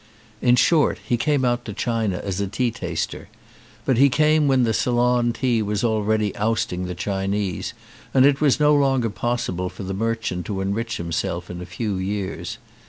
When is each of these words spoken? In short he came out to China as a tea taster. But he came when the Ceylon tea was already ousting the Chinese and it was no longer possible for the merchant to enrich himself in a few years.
In 0.41 0.55
short 0.55 0.97
he 1.05 1.15
came 1.15 1.45
out 1.45 1.63
to 1.65 1.73
China 1.73 2.19
as 2.23 2.41
a 2.41 2.47
tea 2.47 2.71
taster. 2.71 3.29
But 3.85 3.97
he 3.99 4.09
came 4.09 4.47
when 4.47 4.63
the 4.63 4.73
Ceylon 4.73 5.31
tea 5.31 5.61
was 5.61 5.83
already 5.83 6.35
ousting 6.37 6.85
the 6.87 6.95
Chinese 6.95 7.75
and 8.11 8.25
it 8.25 8.41
was 8.41 8.59
no 8.59 8.73
longer 8.73 9.11
possible 9.11 9.69
for 9.69 9.83
the 9.83 9.93
merchant 9.93 10.47
to 10.47 10.59
enrich 10.59 10.97
himself 10.97 11.51
in 11.51 11.61
a 11.61 11.67
few 11.67 11.97
years. 11.97 12.57